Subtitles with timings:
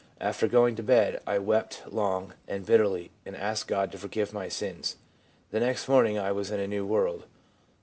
[0.19, 4.47] After going to bed I wept long and bitterly, and asked God to forgive my
[4.47, 4.95] sins.
[5.51, 7.25] The next morning I was in a new world.